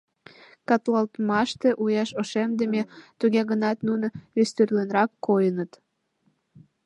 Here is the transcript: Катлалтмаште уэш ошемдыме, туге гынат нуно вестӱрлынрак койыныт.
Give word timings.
Катлалтмаште 0.67 1.69
уэш 1.83 2.09
ошемдыме, 2.21 2.81
туге 3.19 3.41
гынат 3.51 3.77
нуно 3.87 4.07
вестӱрлынрак 4.35 5.09
койыныт. 5.25 5.71